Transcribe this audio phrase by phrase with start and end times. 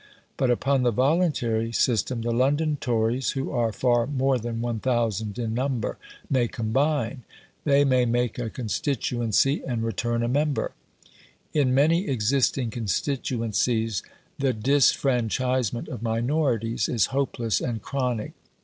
[0.35, 5.53] But upon the voluntary system the London Tories, who are far more than 1000 in
[5.53, 7.21] number, may combine;
[7.65, 10.71] they may make a constituency, and return a member.
[11.53, 14.01] In many existing constituencies
[14.39, 18.31] the disfranchisement of minorities is hopeless and chronic.